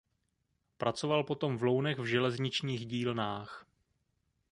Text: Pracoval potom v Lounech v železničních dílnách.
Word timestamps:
Pracoval 0.77 1.23
potom 1.23 1.57
v 1.57 1.63
Lounech 1.63 1.97
v 1.99 2.05
železničních 2.05 2.85
dílnách. 2.85 3.65